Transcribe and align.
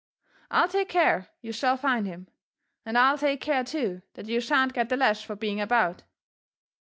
I 0.49 0.63
'II 0.63 0.69
take 0.69 0.95
eare 0.95 1.27
you 1.41 1.51
shall 1.53 1.77
find 1.77 2.07
him, 2.07 2.27
and 2.87 2.97
I'll 2.97 3.19
take 3.19 3.39
care, 3.39 3.63
too^ 3.63 4.01
that 4.15 4.25
you 4.25 4.41
shan't 4.41 4.73
get 4.73 4.89
the 4.89 4.97
lash 4.97 5.23
for 5.23 5.35
being 5.35 5.61
about. 5.61 6.01